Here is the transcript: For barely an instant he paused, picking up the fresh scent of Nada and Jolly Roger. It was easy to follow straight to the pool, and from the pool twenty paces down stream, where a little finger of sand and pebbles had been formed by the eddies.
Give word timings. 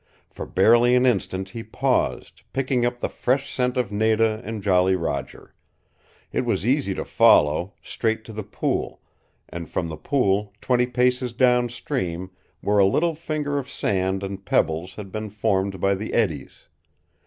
For 0.31 0.47
barely 0.47 0.95
an 0.95 1.05
instant 1.05 1.49
he 1.49 1.61
paused, 1.61 2.41
picking 2.53 2.87
up 2.87 2.99
the 3.01 3.07
fresh 3.07 3.51
scent 3.53 3.77
of 3.77 3.91
Nada 3.91 4.41
and 4.43 4.63
Jolly 4.63 4.95
Roger. 4.95 5.53
It 6.31 6.41
was 6.43 6.65
easy 6.65 6.95
to 6.95 7.05
follow 7.05 7.75
straight 7.83 8.25
to 8.25 8.33
the 8.33 8.41
pool, 8.41 8.99
and 9.47 9.69
from 9.69 9.89
the 9.89 9.97
pool 9.97 10.53
twenty 10.59 10.87
paces 10.87 11.33
down 11.33 11.69
stream, 11.69 12.31
where 12.61 12.79
a 12.79 12.85
little 12.87 13.13
finger 13.13 13.59
of 13.59 13.69
sand 13.69 14.23
and 14.23 14.43
pebbles 14.43 14.95
had 14.95 15.11
been 15.11 15.29
formed 15.29 15.79
by 15.79 15.93
the 15.93 16.15
eddies. 16.15 16.63